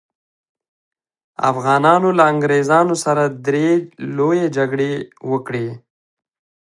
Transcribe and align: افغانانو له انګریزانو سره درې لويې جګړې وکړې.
افغانانو 1.49 2.09
له 2.17 2.23
انګریزانو 2.33 2.95
سره 3.05 3.23
درې 3.47 3.69
لويې 4.17 4.47
جګړې 4.57 4.91
وکړې. 5.31 5.67